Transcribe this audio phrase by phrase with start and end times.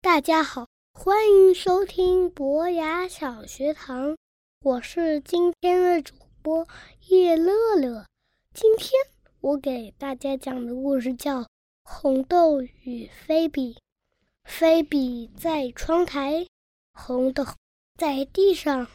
[0.00, 4.16] 大家好欢迎收听博雅小学堂
[4.62, 6.66] 我是今天的主播
[7.08, 8.06] 叶乐乐
[8.54, 8.92] 今天
[9.40, 11.46] 我给大家讲的故事叫
[11.82, 13.76] 红豆与飞比
[14.46, 16.46] 菲比在窗台，
[16.94, 17.44] 红豆
[17.98, 18.86] 在地上，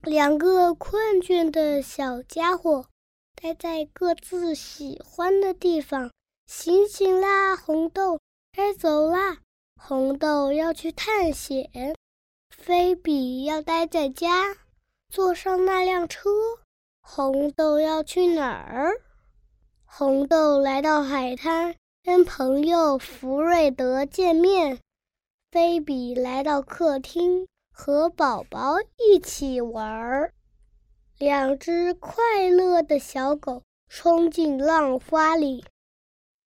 [0.00, 2.86] 两个困倦的小家伙
[3.34, 6.10] 待在各自喜欢的地方。
[6.46, 8.20] 醒醒啦，红豆，
[8.52, 9.38] 该走啦！
[9.76, 11.94] 红豆要去探险，
[12.50, 14.56] 菲比要待在家，
[15.10, 16.30] 坐上那辆车。
[17.02, 19.02] 红豆要去哪儿？
[19.84, 24.78] 红豆来到海滩，跟朋友福瑞德见面。
[25.54, 30.32] 菲比来到客厅，和宝宝一起玩儿。
[31.16, 35.64] 两只快乐的小狗冲进浪花里，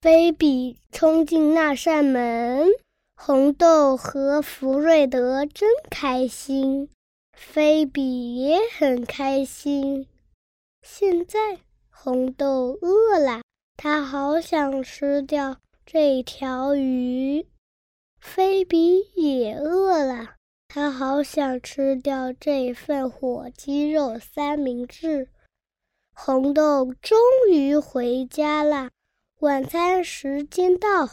[0.02, 2.68] 菲比冲进那扇门。
[3.16, 6.90] 红豆和福瑞德真开心，
[7.32, 10.06] 菲比也很开心。
[10.82, 13.40] 现在红豆饿了，
[13.78, 15.56] 他好想吃掉
[15.86, 17.46] 这条鱼。
[18.20, 20.34] 菲比也饿了，
[20.68, 25.28] 他好想吃掉这份火鸡肉三明治。
[26.12, 27.18] 红豆终
[27.50, 28.90] 于回家了，
[29.40, 31.10] 晚餐时间到。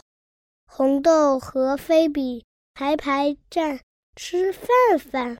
[0.66, 3.80] 红豆和菲比排排站
[4.16, 5.38] 吃饭饭。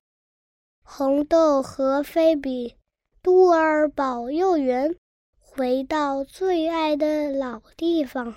[0.82, 2.76] 红豆和菲比
[3.22, 4.94] 肚儿饱又圆，
[5.40, 8.36] 回到最爱的老地方。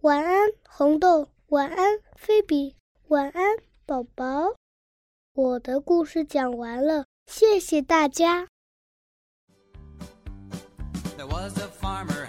[0.00, 1.28] 晚安，红豆。
[1.50, 2.76] 晚安，菲比。
[3.06, 4.54] 晚安，宝宝。
[5.32, 8.48] 我的故事讲完了，谢谢大家。
[11.16, 12.26] There was a farmer